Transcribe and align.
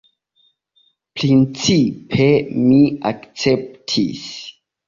Principe 1.19 2.27
mi 2.65 2.81
akceptis. 3.13 4.27